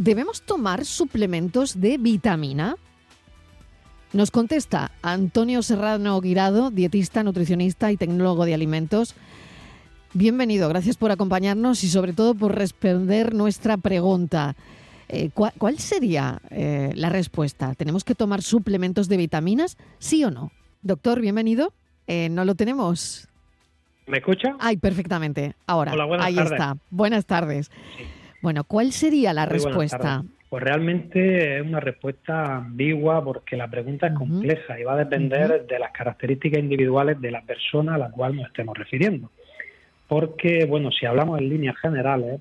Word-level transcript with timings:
¿debemos 0.00 0.40
tomar 0.42 0.86
suplementos 0.86 1.78
de 1.78 1.98
vitamina? 1.98 2.76
Nos 4.14 4.30
contesta 4.30 4.92
Antonio 5.02 5.62
Serrano 5.62 6.18
Guirado, 6.20 6.70
dietista, 6.70 7.22
nutricionista 7.22 7.92
y 7.92 7.98
tecnólogo 7.98 8.46
de 8.46 8.54
alimentos. 8.54 9.14
Bienvenido, 10.14 10.68
gracias 10.70 10.96
por 10.96 11.12
acompañarnos 11.12 11.84
y 11.84 11.88
sobre 11.88 12.14
todo 12.14 12.34
por 12.34 12.56
responder 12.56 13.34
nuestra 13.34 13.76
pregunta. 13.76 14.56
Eh, 15.08 15.30
¿cuál, 15.34 15.78
sería 15.78 16.40
eh, 16.50 16.92
la 16.94 17.10
respuesta? 17.10 17.74
¿Tenemos 17.74 18.02
que 18.02 18.14
tomar 18.14 18.42
suplementos 18.42 19.06
de 19.06 19.18
vitaminas? 19.18 19.76
¿Sí 19.98 20.24
o 20.24 20.30
no? 20.30 20.50
Doctor, 20.82 21.20
bienvenido. 21.20 21.74
Eh, 22.06 22.28
¿No 22.30 22.46
lo 22.46 22.54
tenemos? 22.54 23.28
¿Me 24.06 24.18
escucha? 24.18 24.56
Ay, 24.60 24.78
perfectamente. 24.78 25.54
Ahora, 25.66 25.94
ahí 26.20 26.38
está. 26.38 26.78
Buenas 26.90 27.26
tardes. 27.26 27.70
Bueno, 28.42 28.64
¿cuál 28.64 28.92
sería 28.92 29.32
la 29.32 29.46
respuesta? 29.46 30.22
Pues 30.48 30.64
realmente 30.64 31.58
es 31.58 31.62
una 31.62 31.78
respuesta 31.78 32.56
ambigua 32.56 33.22
porque 33.22 33.56
la 33.56 33.68
pregunta 33.68 34.08
es 34.08 34.14
compleja 34.14 34.80
y 34.80 34.82
va 34.82 34.94
a 34.94 35.04
depender 35.04 35.66
de 35.66 35.78
las 35.78 35.92
características 35.92 36.58
individuales 36.58 37.20
de 37.20 37.30
la 37.30 37.42
persona 37.42 37.94
a 37.94 37.98
la 37.98 38.10
cual 38.10 38.34
nos 38.34 38.46
estemos 38.46 38.76
refiriendo. 38.76 39.30
Porque, 40.08 40.64
bueno, 40.64 40.90
si 40.90 41.06
hablamos 41.06 41.38
en 41.38 41.48
líneas 41.48 41.76
generales, 41.78 42.40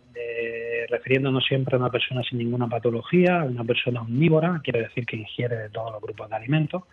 refiriéndonos 0.90 1.46
siempre 1.46 1.76
a 1.76 1.80
una 1.80 1.90
persona 1.90 2.24
sin 2.24 2.40
ninguna 2.40 2.68
patología, 2.68 3.44
una 3.44 3.64
persona 3.64 4.02
omnívora, 4.02 4.62
quiere 4.64 4.82
decir 4.82 5.06
que 5.06 5.18
ingiere 5.18 5.56
de 5.56 5.70
todos 5.70 5.92
los 5.92 6.02
grupos 6.02 6.30
de 6.30 6.36
alimentos 6.36 6.84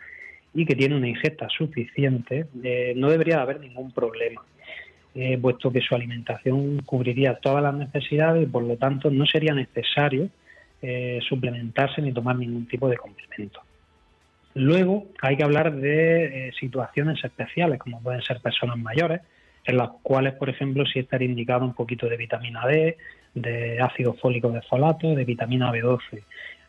y 0.55 0.65
que 0.65 0.75
tiene 0.75 0.97
una 0.97 1.09
ingesta 1.09 1.49
suficiente, 1.49 2.47
eh, 2.63 2.95
no 2.97 3.11
debería 3.11 3.43
haber 3.43 3.61
ningún 3.61 3.93
problema. 3.93 4.43
Eh, 5.19 5.39
puesto 5.41 5.73
que 5.73 5.81
su 5.81 5.95
alimentación 5.95 6.83
cubriría 6.83 7.37
todas 7.37 7.63
las 7.63 7.75
necesidades 7.75 8.43
y 8.43 8.47
por 8.47 8.63
lo 8.63 8.77
tanto 8.77 9.11
no 9.11 9.25
sería 9.25 9.55
necesario 9.55 10.29
eh, 10.83 11.21
suplementarse 11.27 12.03
ni 12.03 12.13
tomar 12.13 12.37
ningún 12.37 12.67
tipo 12.67 12.87
de 12.89 12.99
complemento. 12.99 13.61
Luego 14.55 15.07
hay 15.23 15.37
que 15.37 15.43
hablar 15.43 15.75
de 15.75 16.53
situaciones 16.61 17.23
especiales, 17.25 17.79
como 17.79 18.03
pueden 18.03 18.23
ser 18.23 18.41
personas 18.41 18.77
mayores, 18.79 19.23
en 19.67 19.77
las 19.77 19.91
cuales, 20.03 20.35
por 20.35 20.49
ejemplo, 20.49 20.85
sí 20.87 21.01
estaría 21.01 21.29
indicado 21.29 21.65
un 21.65 21.75
poquito 21.75 22.09
de 22.09 22.17
vitamina 22.17 22.67
D, 22.67 22.97
de 23.35 23.81
ácido 23.81 24.15
fólico 24.15 24.51
de 24.51 24.63
folato, 24.63 25.15
de 25.15 25.25
vitamina 25.25 25.73
B12. 25.73 26.23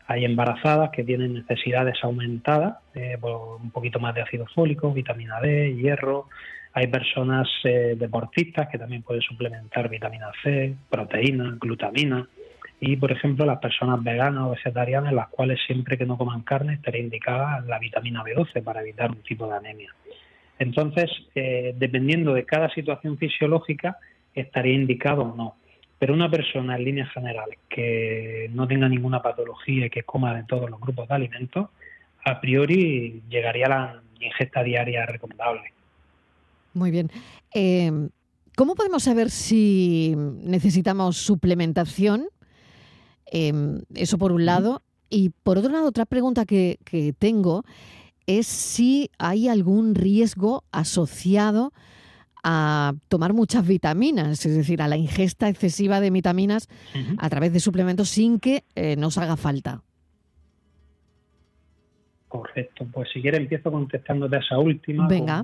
Hay 0.08 0.26
embarazadas 0.26 0.90
que 0.92 1.04
tienen 1.04 1.34
necesidades 1.34 1.98
aumentadas, 2.02 2.78
eh, 2.96 3.18
por 3.20 3.62
un 3.62 3.72
poquito 3.72 4.00
más 4.00 4.16
de 4.16 4.22
ácido 4.22 4.46
fólico, 4.54 4.92
vitamina 4.92 5.40
D, 5.42 5.76
hierro. 5.76 6.28
Hay 6.74 6.88
personas 6.88 7.48
eh, 7.64 7.96
deportistas 7.98 8.68
que 8.70 8.78
también 8.78 9.04
pueden 9.04 9.22
suplementar 9.22 9.90
vitamina 9.90 10.32
C, 10.44 10.76
proteína, 10.90 11.58
glutamina. 11.60 12.28
Y, 12.80 12.96
por 12.98 13.12
ejemplo, 13.12 13.46
las 13.46 13.60
personas 13.60 14.04
veganas 14.04 14.44
o 14.44 14.50
vegetarianas, 14.52 15.14
las 15.14 15.30
cuales 15.30 15.60
siempre 15.66 15.98
que 15.98 16.06
no 16.06 16.18
coman 16.18 16.42
carne 16.42 16.76
estaría 16.76 17.02
indicada 17.02 17.62
la 17.62 17.80
vitamina 17.80 18.24
B12 18.24 18.64
para 18.64 18.82
evitar 18.82 19.10
un 19.10 19.24
tipo 19.24 19.48
de 19.48 19.58
anemia. 19.58 19.94
Entonces, 20.60 21.10
eh, 21.34 21.74
dependiendo 21.76 22.34
de 22.34 22.46
cada 22.46 22.70
situación 22.70 23.18
fisiológica, 23.18 23.98
estaría 24.34 24.74
indicado 24.74 25.24
o 25.24 25.36
no. 25.36 25.56
Pero 26.00 26.14
una 26.14 26.30
persona 26.30 26.76
en 26.76 26.84
líneas 26.84 27.12
generales 27.12 27.58
que 27.70 28.50
no 28.54 28.68
tenga 28.68 28.88
ninguna 28.88 29.22
patología 29.22 29.88
y 29.88 29.90
que 29.90 30.04
coma 30.04 30.36
de 30.36 30.44
todos 30.44 30.70
los 30.70 30.80
grupos 30.80 31.08
de 31.08 31.16
alimentos, 31.16 31.70
a 32.24 32.40
priori 32.40 33.24
llegaría 33.30 33.66
a 33.66 33.70
la 33.70 34.02
ingesta 34.20 34.64
diaria 34.64 35.06
recomendable. 35.06 35.74
Muy 36.78 36.92
bien. 36.92 37.10
Eh, 37.54 37.92
¿Cómo 38.56 38.76
podemos 38.76 39.04
saber 39.04 39.30
si 39.30 40.16
necesitamos 40.16 41.18
suplementación? 41.18 42.28
Eh, 43.32 43.54
eso 43.96 44.18
por 44.18 44.32
un 44.32 44.46
lado. 44.46 44.84
Y 45.10 45.30
por 45.44 45.58
otro 45.58 45.72
lado, 45.72 45.88
otra 45.88 46.06
pregunta 46.06 46.46
que, 46.46 46.80
que 46.84 47.14
tengo 47.14 47.64
es 48.26 48.46
si 48.46 49.10
hay 49.18 49.48
algún 49.48 49.96
riesgo 49.96 50.64
asociado 50.72 51.72
a 52.44 52.94
tomar 53.08 53.34
muchas 53.34 53.68
vitaminas, 53.68 54.46
es 54.46 54.56
decir, 54.56 54.82
a 54.82 54.88
la 54.88 54.98
ingesta 54.98 55.50
excesiva 55.50 56.00
de 56.00 56.12
vitaminas 56.12 56.68
a 57.18 57.30
través 57.30 57.54
de 57.54 57.60
suplementos 57.60 58.10
sin 58.10 58.40
que 58.40 58.64
eh, 58.76 58.96
nos 58.96 59.18
haga 59.18 59.38
falta. 59.38 59.82
Correcto, 62.28 62.86
pues 62.92 63.10
si 63.14 63.22
quieres 63.22 63.40
empiezo 63.40 63.72
contestándote 63.72 64.36
a 64.36 64.40
esa 64.40 64.58
última. 64.60 65.08
Venga. 65.08 65.44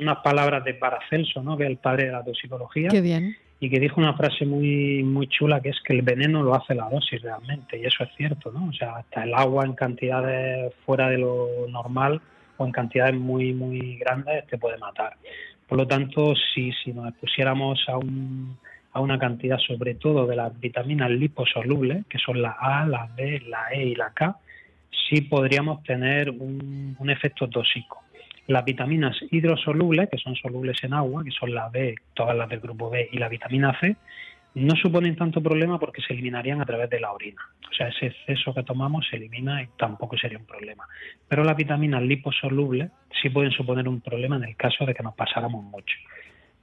Unas 0.00 0.18
palabras 0.18 0.64
de 0.64 0.74
Paracelso, 0.74 1.42
¿no? 1.42 1.56
que 1.56 1.64
es 1.64 1.70
el 1.70 1.76
padre 1.78 2.06
de 2.06 2.12
la 2.12 2.24
toxicología. 2.24 2.88
Qué 2.88 3.00
bien 3.00 3.36
y 3.64 3.70
que 3.70 3.80
dijo 3.80 3.98
una 3.98 4.12
frase 4.14 4.44
muy 4.44 5.02
muy 5.02 5.26
chula 5.28 5.60
que 5.60 5.70
es 5.70 5.80
que 5.82 5.94
el 5.94 6.02
veneno 6.02 6.42
lo 6.42 6.54
hace 6.54 6.74
la 6.74 6.88
dosis 6.90 7.22
realmente 7.22 7.78
y 7.78 7.86
eso 7.86 8.04
es 8.04 8.10
cierto, 8.14 8.52
¿no? 8.52 8.68
O 8.68 8.72
sea, 8.74 8.96
hasta 8.96 9.24
el 9.24 9.32
agua 9.32 9.64
en 9.64 9.72
cantidades 9.72 10.74
fuera 10.84 11.08
de 11.08 11.16
lo 11.16 11.48
normal 11.70 12.20
o 12.58 12.66
en 12.66 12.72
cantidades 12.72 13.14
muy 13.14 13.54
muy 13.54 13.96
grandes 13.96 14.46
te 14.48 14.58
puede 14.58 14.76
matar. 14.76 15.16
Por 15.66 15.78
lo 15.78 15.86
tanto, 15.86 16.34
si 16.36 16.72
si 16.72 16.92
nos 16.92 17.08
expusiéramos 17.08 17.82
a 17.88 17.96
un 17.96 18.58
a 18.92 19.00
una 19.00 19.18
cantidad 19.18 19.58
sobre 19.58 19.94
todo 19.94 20.26
de 20.26 20.36
las 20.36 20.60
vitaminas 20.60 21.10
liposolubles, 21.10 22.04
que 22.06 22.18
son 22.18 22.42
la 22.42 22.56
A, 22.60 22.86
la 22.86 23.08
B, 23.16 23.42
la 23.48 23.72
E 23.72 23.86
y 23.86 23.94
la 23.94 24.10
K, 24.10 24.36
sí 25.08 25.22
podríamos 25.22 25.82
tener 25.84 26.28
un, 26.30 26.96
un 26.98 27.10
efecto 27.10 27.48
tóxico. 27.48 28.03
Las 28.46 28.64
vitaminas 28.64 29.16
hidrosolubles, 29.30 30.08
que 30.10 30.18
son 30.18 30.36
solubles 30.36 30.82
en 30.84 30.92
agua, 30.92 31.24
que 31.24 31.30
son 31.30 31.54
la 31.54 31.68
B, 31.68 31.94
todas 32.12 32.36
las 32.36 32.48
del 32.48 32.60
grupo 32.60 32.90
B 32.90 33.08
y 33.10 33.18
la 33.18 33.28
vitamina 33.28 33.78
C, 33.80 33.96
no 34.54 34.76
suponen 34.76 35.16
tanto 35.16 35.42
problema 35.42 35.78
porque 35.78 36.02
se 36.02 36.12
eliminarían 36.12 36.60
a 36.60 36.66
través 36.66 36.88
de 36.90 37.00
la 37.00 37.12
orina. 37.12 37.42
O 37.68 37.74
sea, 37.74 37.88
ese 37.88 38.06
exceso 38.06 38.54
que 38.54 38.62
tomamos 38.62 39.06
se 39.08 39.16
elimina 39.16 39.62
y 39.62 39.68
tampoco 39.76 40.16
sería 40.16 40.38
un 40.38 40.46
problema. 40.46 40.86
Pero 41.26 41.42
las 41.42 41.56
vitaminas 41.56 42.02
liposolubles 42.02 42.90
sí 43.20 43.30
pueden 43.30 43.50
suponer 43.50 43.88
un 43.88 44.00
problema 44.00 44.36
en 44.36 44.44
el 44.44 44.56
caso 44.56 44.86
de 44.86 44.94
que 44.94 45.02
nos 45.02 45.14
pasáramos 45.14 45.64
mucho. 45.64 45.96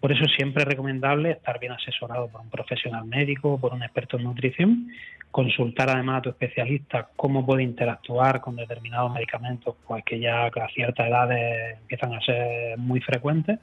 Por 0.02 0.12
eso 0.12 0.26
siempre 0.36 0.64
es 0.64 0.68
recomendable 0.68 1.30
estar 1.30 1.60
bien 1.60 1.74
asesorado 1.74 2.28
por 2.28 2.42
un 2.42 2.50
profesional 2.50 3.06
médico 3.06 3.54
o 3.54 3.60
por 3.60 3.72
un 3.72 3.84
experto 3.84 4.18
en 4.18 4.24
nutrición, 4.24 4.88
consultar 5.30 5.92
además 5.92 6.18
a 6.18 6.22
tu 6.24 6.30
especialista 6.30 7.10
cómo 7.16 7.46
puede 7.46 7.62
interactuar 7.62 8.42
con 8.42 8.56
determinados 8.56 9.14
medicamentos, 9.14 9.76
pues 9.88 10.04
que 10.04 10.20
ya 10.20 10.48
a 10.48 10.68
ciertas 10.74 11.08
edades 11.08 11.78
empiezan 11.82 12.14
a 12.16 12.22
ser 12.22 12.78
muy 12.80 13.00
frecuentes, 13.00 13.60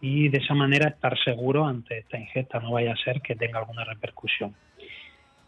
y 0.00 0.28
de 0.30 0.38
esa 0.38 0.54
manera 0.54 0.88
estar 0.88 1.16
seguro 1.22 1.66
ante 1.66 1.98
esta 1.98 2.18
ingesta, 2.18 2.58
no 2.58 2.72
vaya 2.72 2.92
a 2.92 2.96
ser 2.96 3.20
que 3.20 3.36
tenga 3.36 3.58
alguna 3.58 3.84
repercusión. 3.84 4.54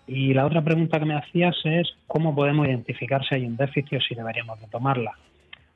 Y 0.06 0.34
la 0.34 0.44
otra 0.44 0.62
pregunta 0.62 0.98
que 0.98 1.06
me 1.06 1.16
hacías 1.16 1.56
es 1.64 1.88
cómo 2.06 2.34
podemos 2.34 2.66
identificar 2.66 3.24
si 3.26 3.34
hay 3.34 3.46
un 3.46 3.56
déficit 3.56 3.98
o 3.98 4.00
si 4.00 4.14
deberíamos 4.14 4.60
de 4.60 4.66
tomarla. 4.66 5.12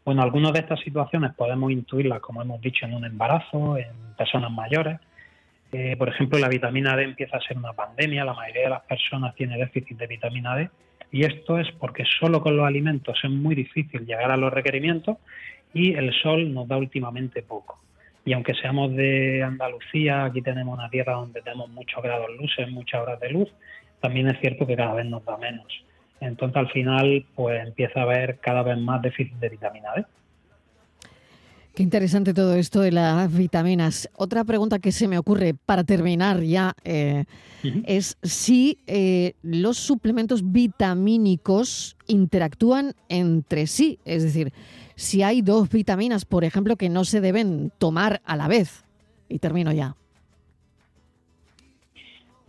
Bueno, 0.05 0.23
algunas 0.23 0.53
de 0.53 0.61
estas 0.61 0.81
situaciones 0.81 1.33
podemos 1.35 1.71
intuirlas, 1.71 2.21
como 2.21 2.43
hemos 2.43 2.61
dicho, 2.61 2.87
en 2.87 2.95
un 2.95 3.05
embarazo, 3.05 3.77
en 3.77 4.15
personas 4.17 4.51
mayores. 4.51 4.99
Eh, 5.71 5.97
por 5.97 6.09
ejemplo, 6.09 6.39
la 6.39 6.49
vitamina 6.49 6.97
D 6.97 7.05
empieza 7.05 7.37
a 7.37 7.41
ser 7.41 7.57
una 7.57 7.73
pandemia, 7.73 8.25
la 8.25 8.35
mayoría 8.35 8.65
de 8.65 8.71
las 8.71 8.83
personas 8.83 9.35
tiene 9.35 9.57
déficit 9.57 9.97
de 9.97 10.07
vitamina 10.07 10.57
D 10.57 10.69
y 11.13 11.25
esto 11.25 11.59
es 11.59 11.71
porque 11.73 12.05
solo 12.19 12.43
con 12.43 12.57
los 12.57 12.67
alimentos 12.67 13.19
es 13.23 13.31
muy 13.31 13.55
difícil 13.55 14.07
llegar 14.07 14.31
a 14.33 14.37
los 14.37 14.53
requerimientos 14.53 15.19
y 15.75 15.93
el 15.93 16.13
sol 16.15 16.53
nos 16.53 16.67
da 16.67 16.79
últimamente 16.79 17.43
poco. 17.43 17.79
Y 18.25 18.33
aunque 18.33 18.55
seamos 18.55 18.95
de 18.95 19.43
Andalucía, 19.43 20.25
aquí 20.25 20.41
tenemos 20.41 20.77
una 20.77 20.89
tierra 20.89 21.15
donde 21.15 21.43
tenemos 21.43 21.69
muchos 21.69 22.03
grados 22.03 22.31
luces, 22.39 22.71
muchas 22.71 23.03
horas 23.03 23.21
de 23.21 23.31
luz, 23.31 23.49
también 24.01 24.29
es 24.29 24.41
cierto 24.41 24.67
que 24.67 24.75
cada 24.75 24.95
vez 24.95 25.07
nos 25.07 25.25
da 25.25 25.37
menos. 25.37 25.67
Entonces 26.23 26.57
al 26.57 26.71
final 26.71 27.27
pues 27.35 27.67
empieza 27.67 28.01
a 28.01 28.03
haber 28.05 28.39
cada 28.39 28.63
vez 28.63 28.79
más 28.79 29.03
déficit 29.03 29.35
de 29.35 29.49
vitamina 29.49 29.89
D. 29.97 30.05
Qué 31.75 31.83
interesante 31.83 32.35
todo 32.35 32.55
esto 32.55 32.83
de 32.83 32.93
las 32.93 33.35
vitaminas. 33.35 34.09
Otra 34.15 34.45
pregunta 34.45 34.79
que 34.79 34.93
se 34.93 35.09
me 35.09 35.19
ocurre 35.19 35.55
para 35.55 35.85
terminar 35.85 36.43
ya 36.43 36.75
eh, 36.85 37.25
es 37.87 38.19
si 38.23 38.79
eh, 38.87 39.33
los 39.43 39.79
suplementos 39.79 40.53
vitamínicos 40.53 41.97
interactúan 42.07 42.93
entre 43.09 43.67
sí. 43.67 43.99
Es 44.05 44.23
decir, 44.23 44.53
si 44.97 45.23
hay 45.23 45.41
dos 45.41 45.71
vitaminas, 45.71 46.27
por 46.27 46.45
ejemplo, 46.45 46.77
que 46.77 46.91
no 46.91 47.05
se 47.05 47.23
deben 47.23 47.73
tomar 47.79 48.21
a 48.27 48.37
la 48.37 48.49
vez. 48.49 48.85
Y 49.31 49.39
termino 49.39 49.73
ya. 49.73 49.97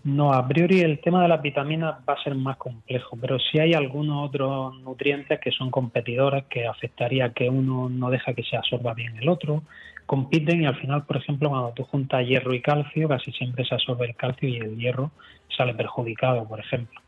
No, 0.03 0.33
a 0.33 0.45
priori 0.45 0.81
el 0.81 0.99
tema 0.99 1.21
de 1.21 1.29
las 1.29 1.41
vitaminas 1.41 1.95
va 2.07 2.13
a 2.13 2.23
ser 2.23 2.35
más 2.35 2.57
complejo, 2.57 3.17
pero 3.19 3.39
sí 3.39 3.59
hay 3.59 3.73
algunos 3.73 4.27
otros 4.27 4.77
nutrientes 4.81 5.39
que 5.39 5.51
son 5.51 5.71
competidores 5.71 6.43
que 6.49 6.67
afectaría 6.67 7.31
que 7.31 7.49
uno 7.49 7.87
no 7.87 8.09
deja 8.09 8.33
que 8.33 8.43
se 8.43 8.57
absorba 8.57 8.93
bien 8.93 9.15
el 9.17 9.29
otro, 9.29 9.63
compiten 10.05 10.61
y 10.61 10.65
al 10.65 10.75
final, 10.75 11.05
por 11.05 11.17
ejemplo, 11.17 11.49
cuando 11.49 11.71
tú 11.71 11.83
juntas 11.83 12.27
hierro 12.27 12.53
y 12.53 12.61
calcio, 12.61 13.07
casi 13.07 13.31
siempre 13.31 13.63
se 13.63 13.75
absorbe 13.75 14.07
el 14.07 14.15
calcio 14.15 14.49
y 14.49 14.57
el 14.57 14.77
hierro 14.77 15.11
sale 15.55 15.73
perjudicado, 15.73 16.45
por 16.45 16.59
ejemplo. 16.59 16.99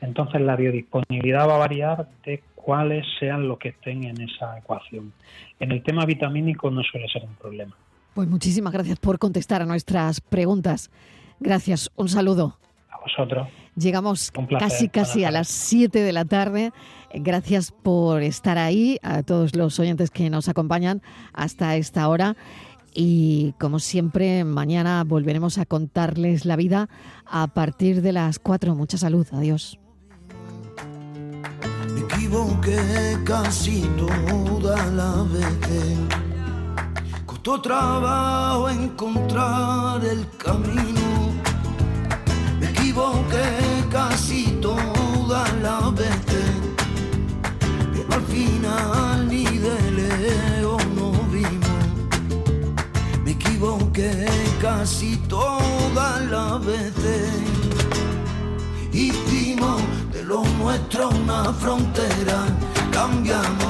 Entonces 0.00 0.40
la 0.40 0.56
biodisponibilidad 0.56 1.46
va 1.46 1.56
a 1.56 1.58
variar 1.58 2.08
de 2.24 2.42
cuáles 2.54 3.04
sean 3.18 3.46
los 3.46 3.58
que 3.58 3.70
estén 3.70 4.04
en 4.04 4.22
esa 4.22 4.56
ecuación. 4.58 5.12
En 5.60 5.72
el 5.72 5.82
tema 5.82 6.06
vitamínico 6.06 6.70
no 6.70 6.82
suele 6.82 7.08
ser 7.08 7.24
un 7.24 7.34
problema. 7.34 7.74
Pues 8.14 8.26
muchísimas 8.26 8.72
gracias 8.72 8.98
por 8.98 9.18
contestar 9.18 9.62
a 9.62 9.66
nuestras 9.66 10.20
preguntas. 10.20 10.90
Gracias, 11.40 11.90
un 11.96 12.08
saludo. 12.08 12.58
A 12.90 12.98
vosotros. 13.00 13.48
Llegamos 13.76 14.32
casi 14.58 14.88
casi 14.88 15.24
a 15.24 15.30
las 15.30 15.48
7 15.48 16.00
de 16.02 16.12
la 16.12 16.24
tarde. 16.24 16.72
Gracias 17.14 17.70
por 17.70 18.22
estar 18.22 18.58
ahí, 18.58 18.98
a 19.02 19.22
todos 19.22 19.54
los 19.54 19.78
oyentes 19.78 20.10
que 20.10 20.30
nos 20.30 20.48
acompañan 20.48 21.00
hasta 21.32 21.76
esta 21.76 22.08
hora. 22.08 22.36
Y 22.92 23.54
como 23.60 23.78
siempre, 23.78 24.42
mañana 24.42 25.04
volveremos 25.04 25.58
a 25.58 25.66
contarles 25.66 26.44
la 26.44 26.56
vida 26.56 26.88
a 27.24 27.46
partir 27.46 28.02
de 28.02 28.12
las 28.12 28.40
4. 28.40 28.74
Mucha 28.74 28.98
salud. 28.98 29.26
Adiós. 29.30 29.78
Me 31.94 32.00
equivoqué 32.00 33.18
casi 33.24 33.82
toda 33.96 34.84
la 34.86 35.22
vez. 35.32 36.18
Costó 37.26 37.60
trabajo 37.60 38.68
encontrar 38.70 40.04
el 40.04 40.26
camino. 40.36 41.07
Ni 49.28 49.44
de 49.44 49.90
lejos 49.90 50.82
no 50.96 51.12
vimos. 51.32 51.82
Me 53.24 53.32
equivoqué 53.32 54.26
casi 54.60 55.16
toda 55.28 56.20
la 56.30 56.58
veces. 56.58 57.30
Hicimos 58.92 59.80
de 60.12 60.24
lo 60.24 60.44
nuestro 60.60 61.10
una 61.10 61.52
frontera, 61.52 62.38
cambiamos 62.90 63.67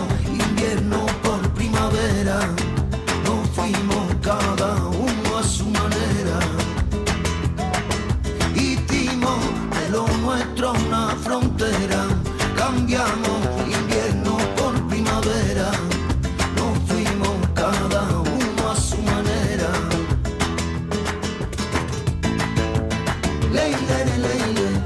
Lady 24.08 24.22
Lady 24.22 24.77